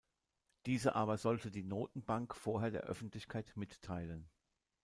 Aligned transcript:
Diese 0.65 0.95
aber 0.95 1.19
sollte 1.19 1.51
die 1.51 1.61
Notenbank 1.61 2.33
vorher 2.35 2.71
der 2.71 2.85
Öffentlichkeit 2.85 3.55
mitteilen. 3.55 4.27